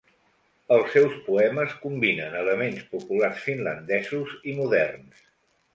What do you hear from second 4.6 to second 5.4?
moderns.